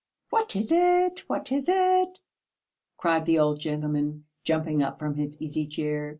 [0.31, 2.21] "What is it, what is it?"
[2.97, 6.09] cried the old gentleman, jumping up from his easy chair.